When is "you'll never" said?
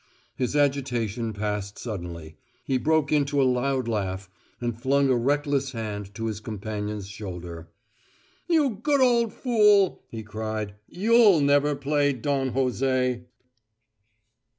10.87-11.75